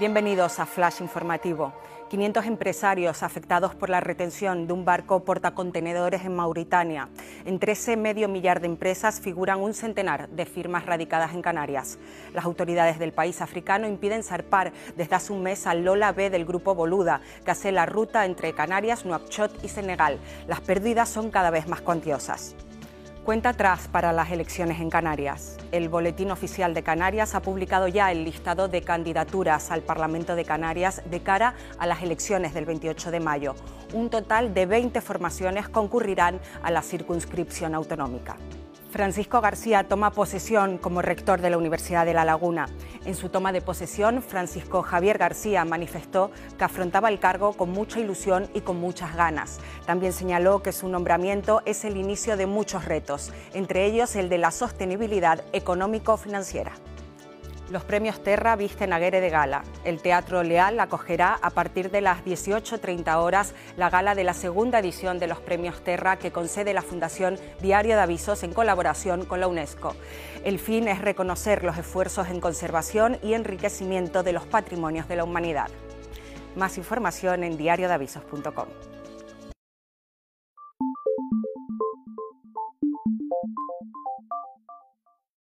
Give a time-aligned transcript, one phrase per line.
[0.00, 1.74] Bienvenidos a Flash Informativo.
[2.08, 7.10] 500 empresarios afectados por la retención de un barco portacontenedores en Mauritania.
[7.44, 11.98] Entre ese medio millar de empresas figuran un centenar de firmas radicadas en Canarias.
[12.32, 16.46] Las autoridades del país africano impiden zarpar desde hace un mes al Lola B del
[16.46, 20.18] grupo Boluda, que hace la ruta entre Canarias, Nuakchot y Senegal.
[20.48, 22.56] Las pérdidas son cada vez más cuantiosas.
[23.30, 25.56] Cuenta atrás para las elecciones en Canarias.
[25.70, 30.44] El Boletín Oficial de Canarias ha publicado ya el listado de candidaturas al Parlamento de
[30.44, 33.54] Canarias de cara a las elecciones del 28 de mayo.
[33.92, 38.36] Un total de 20 formaciones concurrirán a la circunscripción autonómica.
[38.90, 42.66] Francisco García toma posesión como rector de la Universidad de La Laguna.
[43.04, 48.00] En su toma de posesión, Francisco Javier García manifestó que afrontaba el cargo con mucha
[48.00, 49.60] ilusión y con muchas ganas.
[49.86, 54.38] También señaló que su nombramiento es el inicio de muchos retos, entre ellos el de
[54.38, 56.72] la sostenibilidad económico-financiera.
[57.70, 59.62] Los premios Terra visten aguere de gala.
[59.84, 64.80] El Teatro Leal acogerá a partir de las 18.30 horas la gala de la segunda
[64.80, 69.38] edición de los premios Terra que concede la Fundación Diario de Avisos en colaboración con
[69.38, 69.94] la UNESCO.
[70.42, 75.24] El fin es reconocer los esfuerzos en conservación y enriquecimiento de los patrimonios de la
[75.24, 75.68] humanidad.
[76.56, 78.66] Más información en diariodeavisos.com.